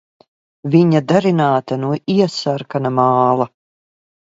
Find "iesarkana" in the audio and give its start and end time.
2.15-2.95